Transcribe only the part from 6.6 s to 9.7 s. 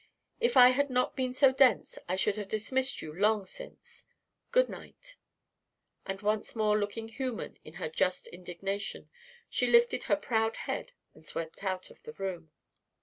looking human in her just indignation, she